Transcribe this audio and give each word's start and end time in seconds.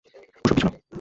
ওসব 0.05 0.23
কিছু 0.45 0.65
না। 0.65 0.77